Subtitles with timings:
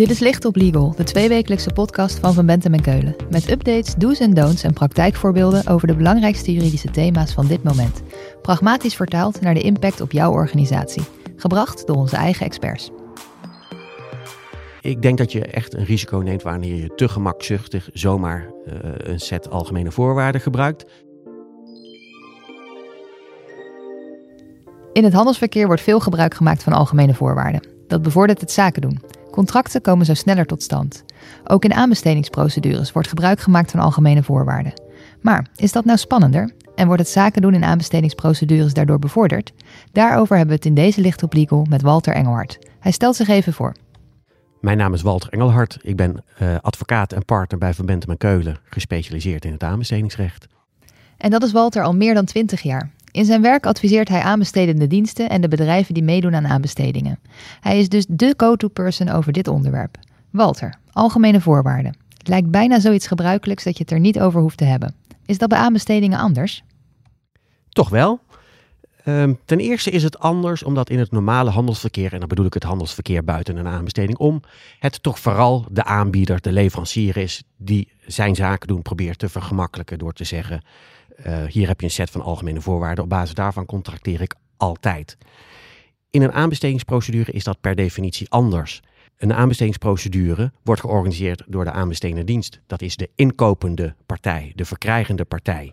[0.00, 3.16] Dit is Licht op Legal, de tweewekelijkse podcast van Van Bentem en Keulen.
[3.30, 8.02] Met updates, do's en don'ts en praktijkvoorbeelden over de belangrijkste juridische thema's van dit moment.
[8.42, 11.02] Pragmatisch vertaald naar de impact op jouw organisatie.
[11.36, 12.90] Gebracht door onze eigen experts.
[14.80, 19.20] Ik denk dat je echt een risico neemt wanneer je te gemakzuchtig zomaar uh, een
[19.20, 20.84] set algemene voorwaarden gebruikt.
[24.92, 27.68] In het handelsverkeer wordt veel gebruik gemaakt van algemene voorwaarden.
[27.86, 29.19] Dat bevordert het zaken doen.
[29.30, 31.04] Contracten komen zo sneller tot stand.
[31.44, 34.72] Ook in aanbestedingsprocedures wordt gebruik gemaakt van algemene voorwaarden.
[35.20, 36.52] Maar is dat nou spannender?
[36.74, 39.52] En wordt het zaken doen in aanbestedingsprocedures daardoor bevorderd?
[39.92, 42.58] Daarover hebben we het in deze Licht op Legal met Walter Engelhard.
[42.80, 43.74] Hij stelt zich even voor.
[44.60, 45.78] Mijn naam is Walter Engelhard.
[45.82, 50.46] Ik ben uh, advocaat en partner bij Van Bentem en Keulen, gespecialiseerd in het aanbestedingsrecht.
[51.16, 52.90] En dat is Walter al meer dan 20 jaar.
[53.10, 57.18] In zijn werk adviseert hij aanbestedende diensten en de bedrijven die meedoen aan aanbestedingen.
[57.60, 59.98] Hij is dus de go-to-person over dit onderwerp.
[60.30, 61.96] Walter, algemene voorwaarden.
[62.18, 64.94] Het lijkt bijna zoiets gebruikelijks dat je het er niet over hoeft te hebben.
[65.26, 66.62] Is dat bij aanbestedingen anders?
[67.68, 68.20] Toch wel.
[69.04, 72.54] Um, ten eerste is het anders omdat in het normale handelsverkeer, en dan bedoel ik
[72.54, 74.42] het handelsverkeer buiten een aanbesteding om,
[74.78, 79.98] het toch vooral de aanbieder, de leverancier is die zijn zaken doen probeert te vergemakkelijken
[79.98, 80.62] door te zeggen,
[81.26, 85.16] uh, hier heb je een set van algemene voorwaarden, op basis daarvan contracteer ik altijd.
[86.10, 88.82] In een aanbestedingsprocedure is dat per definitie anders.
[89.16, 92.60] Een aanbestedingsprocedure wordt georganiseerd door de aanbestedende dienst.
[92.66, 95.72] Dat is de inkopende partij, de verkrijgende partij.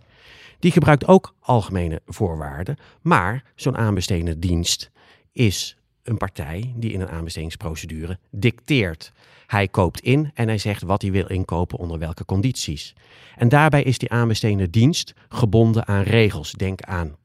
[0.60, 4.92] Die gebruikt ook algemene voorwaarden, maar zo'n aanbestedende dienst
[5.32, 5.77] is
[6.08, 9.12] een partij die in een aanbestedingsprocedure dicteert.
[9.48, 12.96] Hij koopt in en hij zegt wat hij wil inkopen onder welke condities.
[13.36, 16.52] En daarbij is die aanbestedende dienst gebonden aan regels.
[16.52, 17.16] Denk aan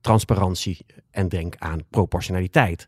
[0.00, 2.86] transparantie en denk aan proportionaliteit.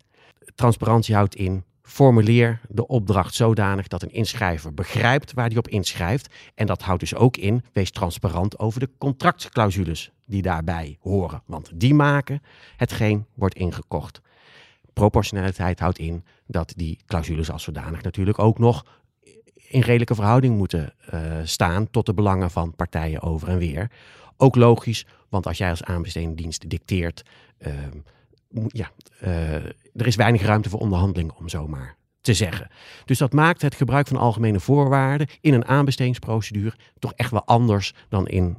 [0.55, 6.35] Transparantie houdt in formuleer de opdracht zodanig dat een inschrijver begrijpt waar hij op inschrijft.
[6.55, 11.43] En dat houdt dus ook in, wees transparant over de contractclausules die daarbij horen.
[11.47, 12.43] Want die maken
[12.77, 14.21] hetgeen wordt ingekocht.
[14.99, 18.85] Proportionaliteit houdt in dat die clausules als zodanig natuurlijk ook nog
[19.69, 23.91] in redelijke verhouding moeten uh, staan tot de belangen van partijen over en weer.
[24.37, 27.23] Ook logisch, want als jij als aanbestedende dienst dicteert,
[27.59, 27.73] uh,
[28.67, 28.91] ja,
[29.23, 29.55] uh,
[29.95, 32.71] er is weinig ruimte voor onderhandeling, om zomaar te zeggen.
[33.05, 37.95] Dus dat maakt het gebruik van algemene voorwaarden in een aanbestedingsprocedure toch echt wel anders
[38.09, 38.59] dan in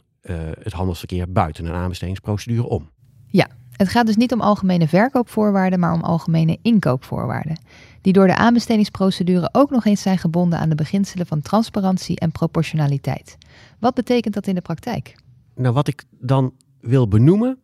[0.59, 2.89] het handelsverkeer buiten een aanbestedingsprocedure om.
[3.27, 3.47] Ja,
[3.79, 7.59] het gaat dus niet om algemene verkoopvoorwaarden, maar om algemene inkoopvoorwaarden,
[8.01, 12.31] die door de aanbestedingsprocedure ook nog eens zijn gebonden aan de beginselen van transparantie en
[12.31, 13.37] proportionaliteit.
[13.79, 15.15] Wat betekent dat in de praktijk?
[15.55, 17.59] Nou, wat ik dan wil benoemen,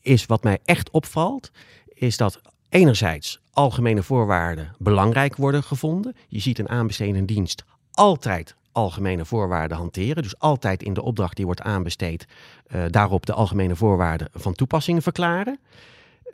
[0.00, 1.50] is wat mij echt opvalt,
[1.86, 6.16] is dat enerzijds algemene voorwaarden belangrijk worden gevonden.
[6.28, 10.22] Je ziet een aanbestedende dienst altijd algemene voorwaarden hanteren.
[10.22, 12.26] Dus altijd in de opdracht die wordt aanbesteed,
[12.74, 15.58] uh, daarop de algemene voorwaarden van toepassing verklaren.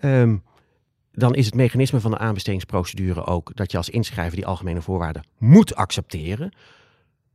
[0.02, 0.42] Um,
[1.12, 5.24] dan is het mechanisme van de aanbestedingsprocedure ook dat je als inschrijver die algemene voorwaarden
[5.38, 6.52] moet accepteren.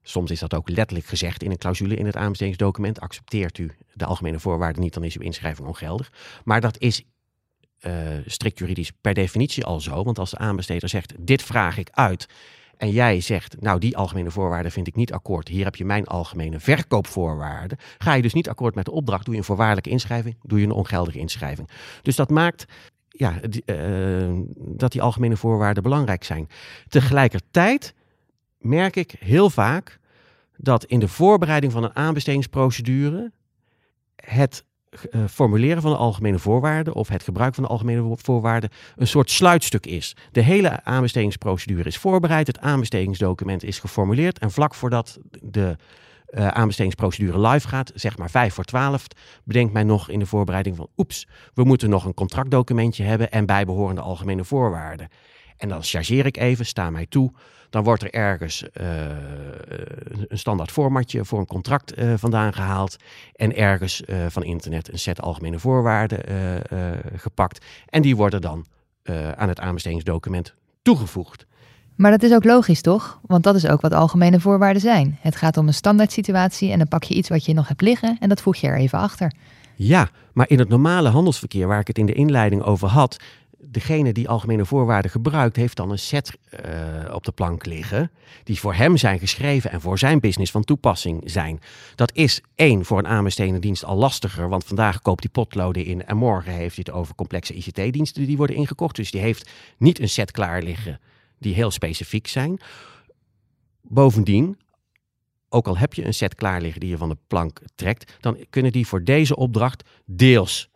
[0.01, 2.99] Soms is dat ook letterlijk gezegd in een clausule in het aanbestedingsdocument.
[2.99, 6.11] Accepteert u de algemene voorwaarden niet, dan is uw inschrijving ongeldig.
[6.43, 7.03] Maar dat is
[7.81, 7.93] uh,
[8.25, 10.03] strikt juridisch per definitie al zo.
[10.03, 12.27] Want als de aanbesteder zegt: Dit vraag ik uit
[12.77, 16.05] en jij zegt, nou die algemene voorwaarden vind ik niet akkoord, hier heb je mijn
[16.05, 20.35] algemene verkoopvoorwaarden, ga je dus niet akkoord met de opdracht, doe je een voorwaardelijke inschrijving,
[20.41, 21.69] doe je een ongeldige inschrijving.
[22.01, 22.65] Dus dat maakt
[23.09, 26.47] ja, uh, dat die algemene voorwaarden belangrijk zijn.
[26.87, 27.93] Tegelijkertijd
[28.57, 29.99] merk ik heel vaak
[30.57, 33.31] dat in de voorbereiding van een aanbestedingsprocedure
[34.15, 34.63] het
[35.29, 39.85] formuleren van de algemene voorwaarden of het gebruik van de algemene voorwaarden een soort sluitstuk
[39.85, 40.15] is.
[40.31, 45.75] De hele aanbestedingsprocedure is voorbereid, het aanbestedingsdocument is geformuleerd en vlak voordat de
[46.29, 49.07] uh, aanbestedingsprocedure live gaat, zeg maar 5 voor 12,
[49.43, 53.45] bedenkt mij nog in de voorbereiding van oeps, we moeten nog een contractdocumentje hebben en
[53.45, 55.07] bijbehorende algemene voorwaarden.
[55.57, 57.31] En dan chargeer ik even, sta mij toe.
[57.69, 58.95] Dan wordt er ergens uh,
[60.27, 62.95] een standaard formatje voor een contract uh, vandaan gehaald.
[63.35, 66.19] En ergens uh, van internet een set algemene voorwaarden
[67.15, 67.65] gepakt.
[67.89, 68.65] En die worden dan
[69.35, 71.45] aan het aanbestedingsdocument toegevoegd.
[71.95, 73.19] Maar dat is ook logisch, toch?
[73.21, 75.17] Want dat is ook wat algemene voorwaarden zijn.
[75.21, 77.81] Het gaat om een standaard situatie en dan pak je iets wat je nog hebt
[77.81, 79.33] liggen en dat voeg je er even achter.
[79.75, 83.17] Ja, maar in het normale handelsverkeer waar ik het in de inleiding over had,
[83.67, 88.11] degene die algemene voorwaarden gebruikt, heeft dan een set uh, op de plank liggen.
[88.43, 91.59] Die voor hem zijn geschreven en voor zijn business van toepassing zijn.
[91.95, 94.49] Dat is één voor een aanbestedende dienst al lastiger.
[94.49, 98.37] Want vandaag koopt hij potloden in en morgen heeft hij het over complexe ICT-diensten die
[98.37, 98.95] worden ingekocht.
[98.95, 100.99] Dus die heeft niet een set klaar liggen
[101.37, 102.59] die heel specifiek zijn.
[103.81, 104.57] Bovendien,
[105.49, 108.37] ook al heb je een set klaar liggen die je van de plank trekt, dan
[108.49, 110.69] kunnen die voor deze opdracht deels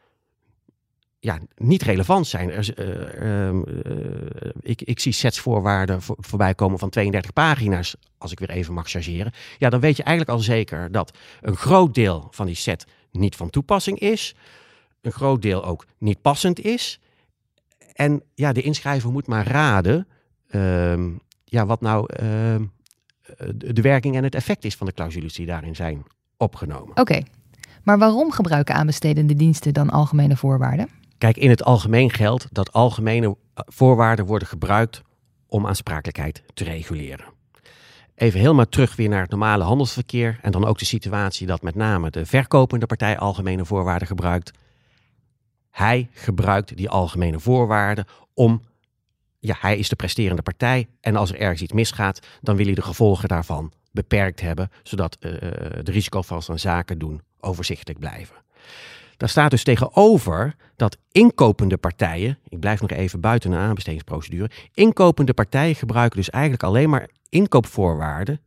[1.20, 2.52] ja, niet relevant zijn.
[2.52, 3.62] Er, uh, uh,
[4.62, 8.90] ik, ik zie setsvoorwaarden voor, voorbij komen van 32 pagina's, als ik weer even mag
[8.90, 9.32] chargeren.
[9.58, 13.36] Ja, dan weet je eigenlijk al zeker dat een groot deel van die set niet
[13.36, 14.36] van toepassing is.
[15.02, 17.00] Een groot deel ook niet passend is.
[17.94, 20.08] En ja, de inschrijver moet maar raden
[20.48, 21.10] ehm,
[21.44, 22.64] ja, wat nou ehm,
[23.56, 26.04] de werking en het effect is van de clausules die daarin zijn
[26.38, 26.98] opgenomen.
[26.98, 27.22] Oké,
[27.84, 30.99] maar waarom gebruiken aanbestedende diensten dan algemene voorwaarden?
[31.20, 35.02] Kijk, in het algemeen geldt dat algemene voorwaarden worden gebruikt
[35.48, 37.26] om aansprakelijkheid te reguleren.
[38.16, 41.76] Even helemaal terug weer naar het normale handelsverkeer en dan ook de situatie dat met
[41.76, 44.52] name de verkopende partij algemene voorwaarden gebruikt.
[45.72, 48.62] Hij gebruikt die algemene voorwaarden om,
[49.40, 52.76] ja, hij is de presterende partij en als er ergens iets misgaat, dan wil hij
[52.76, 55.32] de gevolgen daarvan beperkt hebben, zodat uh,
[55.84, 58.36] de risico's van zaken doen overzichtelijk blijven.
[59.20, 65.34] Daar staat dus tegenover dat inkopende partijen, ik blijf nog even buiten een aanbestedingsprocedure, inkopende
[65.34, 68.40] partijen gebruiken dus eigenlijk alleen maar inkoopvoorwaarden,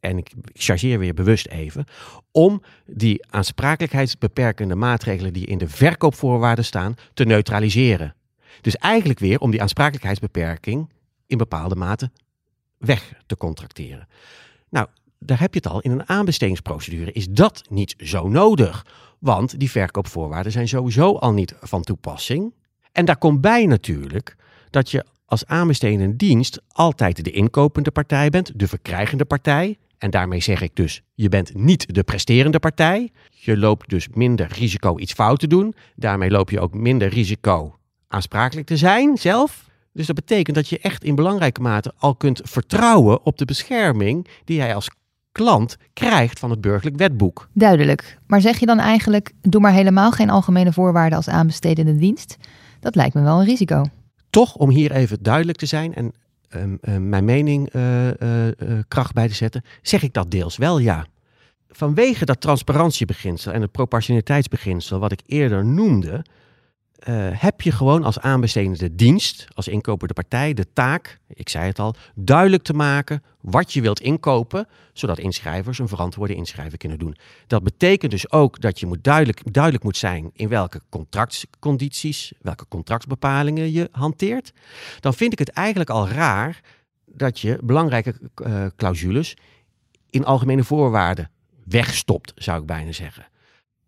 [0.00, 1.84] en ik chargeer weer bewust even,
[2.32, 8.14] om die aansprakelijkheidsbeperkende maatregelen die in de verkoopvoorwaarden staan te neutraliseren.
[8.60, 10.90] Dus eigenlijk weer om die aansprakelijkheidsbeperking
[11.26, 12.10] in bepaalde mate
[12.78, 14.08] weg te contracteren.
[14.68, 14.86] Nou,
[15.18, 15.80] daar heb je het al.
[15.80, 18.86] In een aanbestedingsprocedure is dat niet zo nodig.
[19.20, 22.54] Want die verkoopvoorwaarden zijn sowieso al niet van toepassing.
[22.92, 24.36] En daar komt bij natuurlijk
[24.70, 29.78] dat je als aanbestedende dienst altijd de inkopende partij bent, de verkrijgende partij.
[29.98, 33.10] En daarmee zeg ik dus, je bent niet de presterende partij.
[33.28, 35.74] Je loopt dus minder risico iets fout te doen.
[35.94, 37.78] Daarmee loop je ook minder risico
[38.08, 39.68] aansprakelijk te zijn zelf.
[39.92, 44.28] Dus dat betekent dat je echt in belangrijke mate al kunt vertrouwen op de bescherming
[44.44, 44.90] die jij als
[45.32, 47.48] klant krijgt van het burgerlijk wetboek.
[47.52, 48.18] Duidelijk.
[48.26, 52.36] Maar zeg je dan eigenlijk, doe maar helemaal geen algemene voorwaarden als aanbestedende dienst?
[52.80, 53.84] Dat lijkt me wel een risico.
[54.30, 56.12] Toch, om hier even duidelijk te zijn en
[56.54, 58.52] um, um, mijn mening uh, uh, uh,
[58.88, 61.06] kracht bij te zetten, zeg ik dat deels wel ja.
[61.68, 66.24] Vanwege dat transparantiebeginsel en het proportionaliteitsbeginsel wat ik eerder noemde,
[67.32, 71.94] heb je gewoon als aanbestedende dienst, als inkopende partij, de taak, ik zei het al,
[72.14, 77.16] duidelijk te maken wat je wilt inkopen, zodat inschrijvers een verantwoorde inschrijving kunnen doen.
[77.46, 82.68] Dat betekent dus ook dat je moet duidelijk, duidelijk moet zijn in welke contractcondities, welke
[82.68, 84.52] contractbepalingen je hanteert.
[85.00, 86.60] Dan vind ik het eigenlijk al raar
[87.06, 88.14] dat je belangrijke
[88.46, 89.36] uh, clausules
[90.10, 91.30] in algemene voorwaarden
[91.64, 93.29] wegstopt, zou ik bijna zeggen.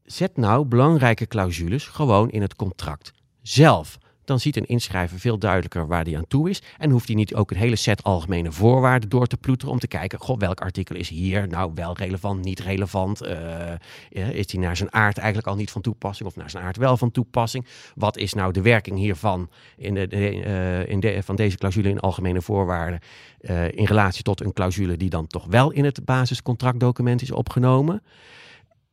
[0.04, 3.12] Zet nou belangrijke clausules gewoon in het contract
[3.43, 3.99] zelf.
[4.25, 6.62] Dan ziet een inschrijver veel duidelijker waar die aan toe is.
[6.78, 9.87] En hoeft hij niet ook een hele set algemene voorwaarden door te ploeteren om te
[9.87, 13.22] kijken, goh, welk artikel is hier nou wel relevant, niet relevant?
[13.22, 13.72] Uh,
[14.10, 16.96] is die naar zijn aard eigenlijk al niet van toepassing of naar zijn aard wel
[16.96, 17.66] van toepassing?
[17.94, 22.00] Wat is nou de werking hiervan in de, uh, in de, van deze clausule in
[22.00, 23.00] algemene voorwaarden
[23.70, 28.02] in relatie tot een clausule die dan toch wel in het basiscontractdocument is opgenomen?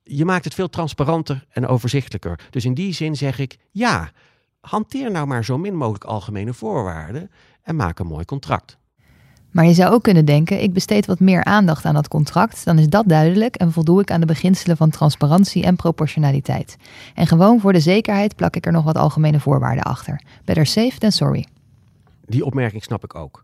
[0.10, 2.40] Je maakt het veel transparanter en overzichtelijker.
[2.50, 4.12] Dus in die zin zeg ik, ja,
[4.60, 7.32] hanteer nou maar zo min mogelijk algemene voorwaarden
[7.64, 8.78] en maak een mooi contract.
[9.52, 12.80] Maar je zou ook kunnen denken, ik besteed wat meer aandacht aan dat contract, dan
[12.80, 16.78] is dat duidelijk en voldoe ik aan de beginselen van transparantie en proportionaliteit.
[17.14, 20.22] En gewoon voor de zekerheid plak ik er nog wat algemene voorwaarden achter.
[20.46, 21.46] Better safe than sorry.
[22.26, 23.44] Die opmerking snap ik ook.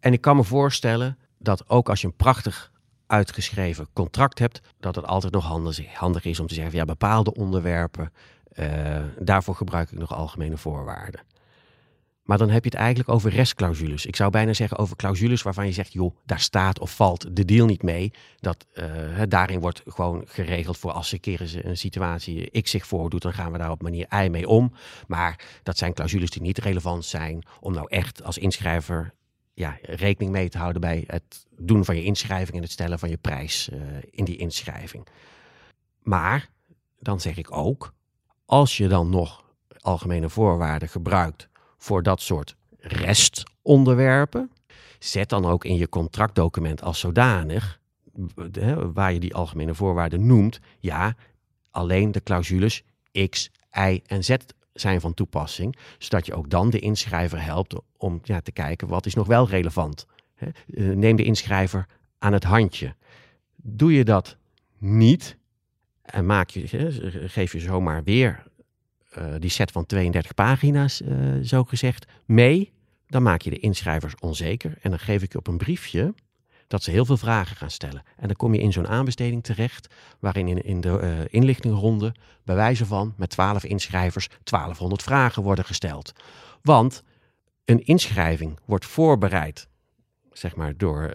[0.00, 2.72] En ik kan me voorstellen dat ook als je een prachtig
[3.08, 5.44] uitgeschreven contract hebt, dat het altijd nog
[5.92, 8.12] handig is om te zeggen, ja, bepaalde onderwerpen,
[8.54, 8.66] uh,
[9.18, 11.20] daarvoor gebruik ik nog algemene voorwaarden.
[12.28, 14.06] Maar dan heb je het eigenlijk over restclausules.
[14.06, 17.44] Ik zou bijna zeggen over clausules waarvan je zegt, joh, daar staat of valt de
[17.44, 18.12] deal niet mee.
[18.40, 18.84] Dat uh,
[19.28, 23.52] daarin wordt gewoon geregeld voor als een keer een situatie X zich voordoet, dan gaan
[23.52, 24.72] we daar op manier Y mee om.
[25.06, 29.14] Maar dat zijn clausules die niet relevant zijn om nou echt als inschrijver
[29.58, 33.08] ja, rekening mee te houden bij het doen van je inschrijving en het stellen van
[33.08, 35.06] je prijs uh, in die inschrijving.
[36.02, 36.48] Maar
[36.98, 37.92] dan zeg ik ook,
[38.44, 39.44] als je dan nog
[39.78, 44.52] algemene voorwaarden gebruikt voor dat soort restonderwerpen,
[44.98, 47.80] zet dan ook in je contractdocument als zodanig,
[48.92, 51.16] waar je die algemene voorwaarden noemt, ja,
[51.70, 52.82] alleen de clausules
[53.28, 54.36] X, Y en Z
[54.80, 59.06] zijn van toepassing, zodat je ook dan de inschrijver helpt om ja, te kijken wat
[59.06, 60.06] is nog wel relevant.
[60.36, 61.86] Eh, neem de inschrijver
[62.18, 62.94] aan het handje.
[63.56, 64.36] Doe je dat
[64.78, 65.36] niet
[66.02, 66.66] en maak je,
[67.26, 68.46] geef je zomaar weer
[69.18, 72.72] uh, die set van 32 pagina's, uh, zo gezegd, mee,
[73.06, 74.78] dan maak je de inschrijvers onzeker.
[74.80, 76.14] En dan geef ik je op een briefje
[76.68, 78.02] dat ze heel veel vragen gaan stellen.
[78.16, 82.54] En dan kom je in zo'n aanbesteding terecht, waarin in, in de uh, inlichtingronde, bij
[82.54, 86.12] wijze van met 12 inschrijvers, 1200 vragen worden gesteld.
[86.62, 87.02] Want
[87.64, 89.68] een inschrijving wordt voorbereid
[90.38, 91.14] zeg maar, door uh,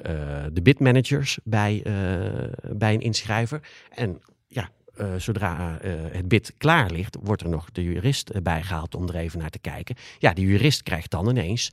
[0.52, 3.62] de bidmanagers bij, uh, bij een inschrijver.
[3.90, 5.78] En ja, uh, zodra
[6.12, 9.60] het bid klaar ligt, wordt er nog de jurist bijgehaald om er even naar te
[9.60, 9.96] kijken.
[10.18, 11.72] Ja, die jurist krijgt dan ineens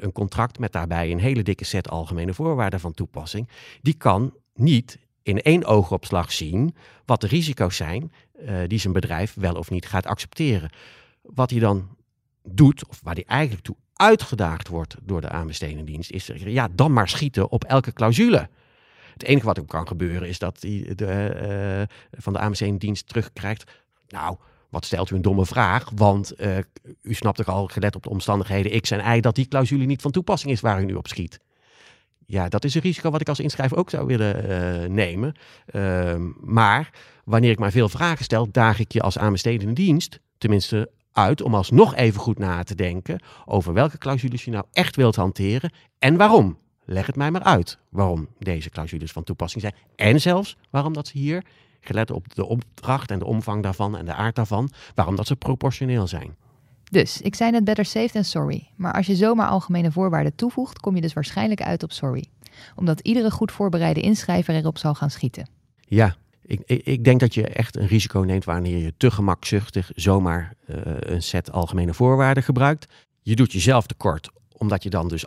[0.00, 3.48] een contract met daarbij een hele dikke set algemene voorwaarden van toepassing.
[3.82, 8.12] Die kan niet in één oogopslag zien wat de risico's zijn
[8.66, 10.70] die zijn bedrijf wel of niet gaat accepteren.
[11.22, 11.96] Wat hij dan
[12.42, 17.08] doet, of waar hij eigenlijk toe uitgedaagd wordt door de aanbestedingdienst, is ja, dan maar
[17.08, 18.48] schieten op elke clausule.
[19.16, 23.70] Het enige wat er kan gebeuren is dat hij de, uh, van de aanbestedingdienst terugkrijgt.
[24.08, 24.36] Nou,
[24.68, 25.90] wat stelt u een domme vraag?
[25.94, 26.58] Want uh,
[27.02, 30.02] u snapt toch al, gelet op de omstandigheden X en Y, dat die clausule niet
[30.02, 31.40] van toepassing is waar u nu op schiet.
[32.26, 35.34] Ja, dat is een risico wat ik als inschrijver ook zou willen uh, nemen.
[35.74, 36.90] Uh, maar
[37.24, 41.54] wanneer ik maar veel vragen stel, daag ik je als aanbestedende dienst, tenminste uit om
[41.54, 46.16] alsnog even goed na te denken over welke clausules je nou echt wilt hanteren en
[46.16, 46.58] waarom.
[46.86, 49.74] Leg het mij maar uit waarom deze clausules van toepassing zijn.
[49.96, 51.44] En zelfs waarom dat ze hier,
[51.80, 55.36] gelet op de opdracht en de omvang daarvan en de aard daarvan, waarom dat ze
[55.36, 56.36] proportioneel zijn.
[56.90, 58.68] Dus, ik zei net better safe than sorry.
[58.76, 62.24] Maar als je zomaar algemene voorwaarden toevoegt, kom je dus waarschijnlijk uit op sorry.
[62.74, 65.48] Omdat iedere goed voorbereide inschrijver erop zal gaan schieten.
[65.80, 69.90] Ja, ik, ik, ik, denk dat je echt een risico neemt wanneer je te gemakzuchtig
[69.94, 72.86] zomaar uh, een set algemene voorwaarden gebruikt.
[73.22, 75.24] Je doet jezelf tekort, omdat je dan dus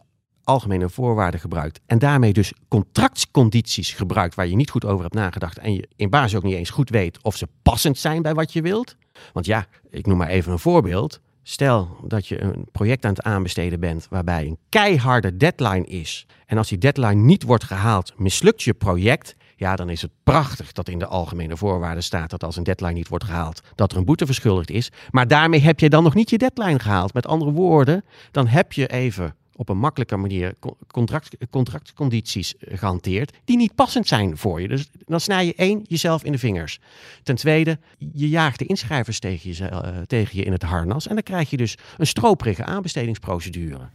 [0.50, 5.58] algemene voorwaarden gebruikt en daarmee dus contractscondities gebruikt waar je niet goed over hebt nagedacht
[5.58, 8.54] en je in basis ook niet eens goed weet of ze passend zijn bij wat
[8.54, 8.96] je wilt.
[9.34, 11.20] Want ja, ik noem maar even een voorbeeld.
[11.44, 16.26] Stel dat je een project aan het aanbesteden bent waarbij een keiharde deadline is.
[16.46, 20.72] En als die deadline niet wordt gehaald, mislukt je project ja, dan is het prachtig
[20.72, 23.98] dat in de algemene voorwaarden staat dat als een deadline niet wordt gehaald, dat er
[23.98, 24.92] een boete verschuldigd is.
[25.12, 27.14] Maar daarmee heb je dan nog niet je deadline gehaald.
[27.14, 30.54] Met andere woorden, dan heb je even op een makkelijke manier
[30.88, 34.68] contract, contractcondities gehanteerd die niet passend zijn voor je.
[34.68, 36.80] Dus dan snij je één jezelf in de vingers.
[37.24, 41.14] Ten tweede, je jaagt de inschrijvers tegen je, uh, tegen je in het harnas en
[41.14, 43.90] dan krijg je dus een stroperige aanbestedingsprocedure.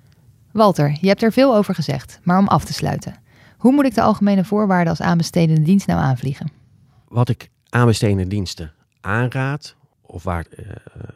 [0.52, 3.16] Walter, je hebt er veel over gezegd, maar om af te sluiten.
[3.56, 6.52] Hoe moet ik de algemene voorwaarden als aanbestedende dienst nou aanvliegen?
[7.08, 9.76] Wat ik aanbestedende diensten aanraad,
[10.14, 10.66] of waar, uh,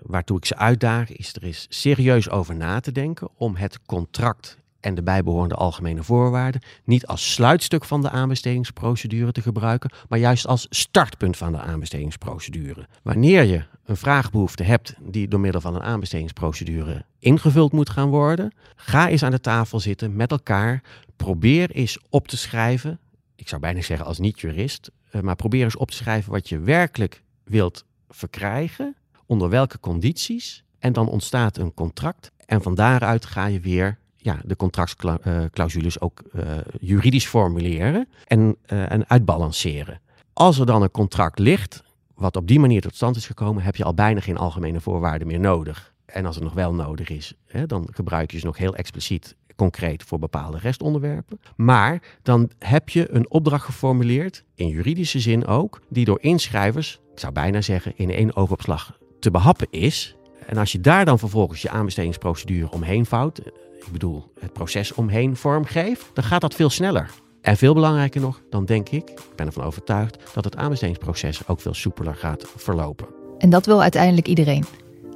[0.02, 4.59] waartoe ik ze uitdaag, is er is serieus over na te denken om het contract
[4.81, 10.47] en de bijbehorende algemene voorwaarden niet als sluitstuk van de aanbestedingsprocedure te gebruiken, maar juist
[10.47, 12.88] als startpunt van de aanbestedingsprocedure.
[13.02, 18.52] Wanneer je een vraagbehoefte hebt die door middel van een aanbestedingsprocedure ingevuld moet gaan worden,
[18.76, 20.83] ga eens aan de tafel zitten met elkaar.
[21.17, 22.99] Probeer eens op te schrijven.
[23.37, 26.59] Ik zou bijna zeggen als niet-jurist, eh, maar probeer eens op te schrijven wat je
[26.59, 28.97] werkelijk wilt verkrijgen,
[29.27, 30.65] onder welke condities.
[30.79, 32.31] En dan ontstaat een contract.
[32.47, 36.43] En van daaruit ga je weer ja, de contractclausules ook uh,
[36.81, 40.00] juridisch formuleren en, uh, en uitbalanceren.
[40.33, 41.83] Als er dan een contract ligt,
[42.15, 45.27] wat op die manier tot stand is gekomen, heb je al bijna geen algemene voorwaarden
[45.27, 45.93] meer nodig.
[46.07, 49.37] En als het nog wel nodig is, hè, dan gebruik je ze nog heel expliciet
[49.59, 51.41] concreet voor bepaalde restonderwerpen.
[51.57, 57.19] Maar dan heb je een opdracht geformuleerd, in juridische zin ook, die door inschrijvers, ik
[57.19, 60.17] zou bijna zeggen in één oogopslag, te behappen is.
[60.47, 63.38] En als je daar dan vervolgens je aanbestedingsprocedure omheen vouwt,
[63.79, 67.11] ik bedoel het proces omheen vormgeeft, dan gaat dat veel sneller.
[67.41, 71.61] En veel belangrijker nog, dan denk ik, ik ben ervan overtuigd, dat het aanbestedingsproces ook
[71.61, 73.07] veel soepeler gaat verlopen.
[73.38, 74.65] En dat wil uiteindelijk iedereen.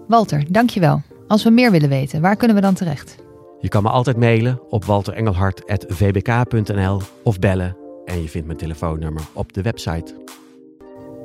[0.09, 1.03] Walter, dankjewel.
[1.29, 3.22] Als we meer willen weten, waar kunnen we dan terecht?
[3.62, 9.52] Je kan me altijd mailen op walterengelhart.vbk.nl of bellen en je vindt mijn telefoonnummer op
[9.52, 10.14] de website.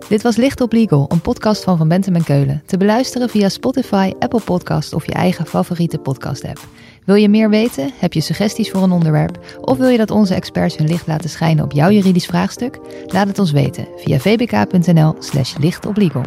[0.09, 2.63] Dit was Licht op Legal, een podcast van Van Bentem en Keulen.
[2.65, 6.59] Te beluisteren via Spotify, Apple Podcast of je eigen favoriete podcast-app.
[7.05, 7.91] Wil je meer weten?
[7.99, 9.39] Heb je suggesties voor een onderwerp?
[9.61, 12.79] Of wil je dat onze experts hun licht laten schijnen op jouw juridisch vraagstuk?
[13.05, 16.23] Laat het ons weten via vbk.nl/slash lichtoplegal.